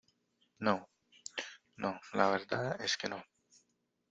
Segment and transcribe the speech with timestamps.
[0.57, 0.89] no.
[1.77, 3.23] no, la verdad es que no.